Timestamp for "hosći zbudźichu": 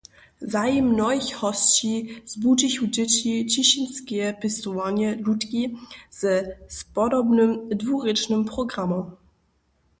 1.41-2.85